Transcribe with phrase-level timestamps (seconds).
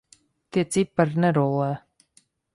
[0.55, 1.69] Tie cipari nerullē.